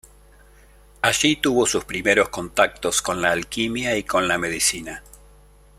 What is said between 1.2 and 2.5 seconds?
tuvo sus primeros